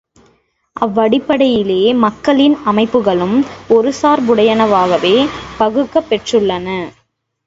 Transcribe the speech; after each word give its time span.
அவ்வடிப்படையிலேயே 0.75 1.91
மக்களின் 1.97 2.55
அமைப்புகளும் 2.65 3.35
ஒருசார்புடையன 3.69 4.67
வாகவே 4.67 5.13
பகுக்கப் 5.59 6.09
பெற்றுள்ளன. 6.09 6.67